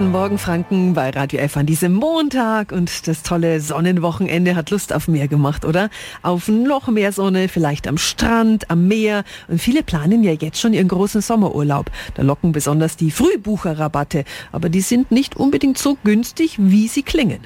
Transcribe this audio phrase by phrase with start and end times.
[0.00, 4.94] Guten Morgen Franken bei Radio F an diesem Montag und das tolle Sonnenwochenende hat Lust
[4.94, 5.90] auf mehr gemacht, oder?
[6.22, 10.72] Auf noch mehr Sonne, vielleicht am Strand, am Meer und viele planen ja jetzt schon
[10.72, 11.90] ihren großen Sommerurlaub.
[12.14, 17.40] Da locken besonders die Frühbucherrabatte, aber die sind nicht unbedingt so günstig, wie sie klingen.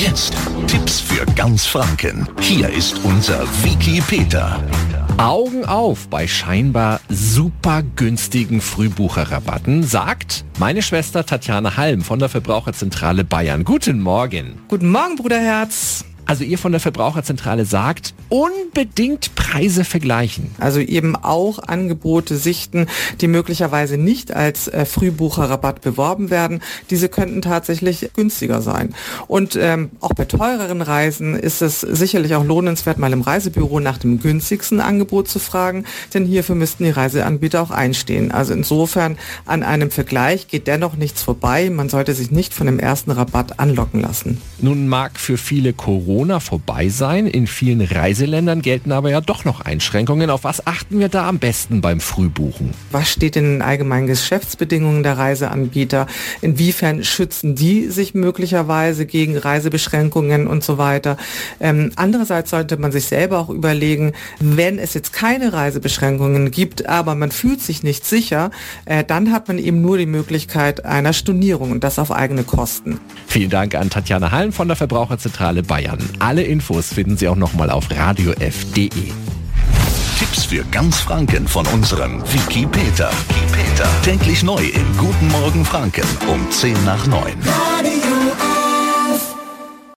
[0.00, 0.32] Jetzt
[0.66, 2.26] Tipps für ganz Franken.
[2.40, 4.64] Hier ist unser Wiki Peter.
[5.18, 13.24] Augen auf bei scheinbar super günstigen Frühbucherrabatten, sagt meine Schwester Tatjana Halm von der Verbraucherzentrale
[13.24, 13.64] Bayern.
[13.64, 14.58] Guten Morgen.
[14.68, 16.04] Guten Morgen, Bruderherz.
[16.30, 20.52] Also ihr von der Verbraucherzentrale sagt, unbedingt Preise vergleichen.
[20.60, 22.86] Also eben auch Angebote sichten,
[23.20, 26.62] die möglicherweise nicht als äh, Frühbucherrabatt beworben werden.
[26.88, 28.94] Diese könnten tatsächlich günstiger sein.
[29.26, 33.98] Und ähm, auch bei teureren Reisen ist es sicherlich auch lohnenswert, mal im Reisebüro nach
[33.98, 38.30] dem günstigsten Angebot zu fragen, denn hierfür müssten die Reiseanbieter auch einstehen.
[38.30, 41.70] Also insofern an einem Vergleich geht dennoch nichts vorbei.
[41.70, 44.40] Man sollte sich nicht von dem ersten Rabatt anlocken lassen.
[44.60, 47.26] Nun mag für viele Corona vorbei sein.
[47.26, 50.28] In vielen Reiseländern gelten aber ja doch noch Einschränkungen.
[50.28, 52.74] Auf was achten wir da am besten beim Frühbuchen?
[52.90, 56.06] Was steht in den allgemeinen Geschäftsbedingungen der Reiseanbieter?
[56.42, 61.16] Inwiefern schützen die sich möglicherweise gegen Reisebeschränkungen und so weiter?
[61.60, 67.14] Ähm, andererseits sollte man sich selber auch überlegen, wenn es jetzt keine Reisebeschränkungen gibt, aber
[67.14, 68.50] man fühlt sich nicht sicher,
[68.84, 73.00] äh, dann hat man eben nur die Möglichkeit einer Stornierung und das auf eigene Kosten.
[73.26, 76.09] Vielen Dank an Tatjana Hallen von der Verbraucherzentrale Bayern.
[76.18, 78.90] Alle Infos finden Sie auch nochmal auf radiof.de.
[80.18, 83.10] Tipps für ganz Franken von unserem Wiki Peter.
[83.28, 83.88] Wiki Peter.
[84.02, 87.32] Täglich neu im Guten Morgen Franken um 10 nach 9.
[87.46, 87.89] Radio